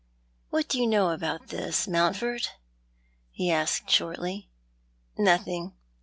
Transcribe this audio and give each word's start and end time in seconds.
"What 0.49 0.67
do 0.67 0.79
you 0.79 0.87
know 0.87 1.11
about 1.11 1.49
this, 1.49 1.87
Mouutford?" 1.87 2.47
he 3.31 3.51
asked 3.51 3.91
shortly." 3.91 4.49
Nothing. 5.19 5.73